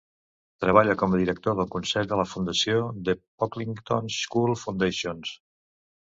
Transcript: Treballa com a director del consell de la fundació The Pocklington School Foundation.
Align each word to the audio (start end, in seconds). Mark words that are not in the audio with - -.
Treballa 0.63 0.93
com 0.99 1.11
a 1.11 1.17
director 1.23 1.57
del 1.59 1.67
consell 1.75 2.07
de 2.13 2.17
la 2.21 2.25
fundació 2.31 2.79
The 3.09 3.15
Pocklington 3.43 4.09
School 4.15 4.55
Foundation. 4.63 5.21